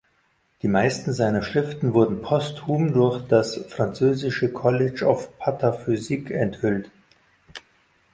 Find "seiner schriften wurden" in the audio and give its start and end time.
1.13-2.23